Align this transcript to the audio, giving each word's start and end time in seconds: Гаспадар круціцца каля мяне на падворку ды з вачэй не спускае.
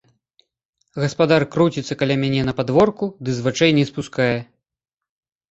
Гаспадар 1.03 1.45
круціцца 1.55 1.97
каля 1.99 2.15
мяне 2.23 2.41
на 2.49 2.53
падворку 2.61 3.11
ды 3.27 3.37
з 3.37 3.47
вачэй 3.49 3.71
не 3.81 3.85
спускае. 3.93 4.33